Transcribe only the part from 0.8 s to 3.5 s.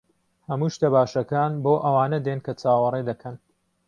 باشەکان بۆ ئەوانە دێن کە چاوەڕێ دەکەن.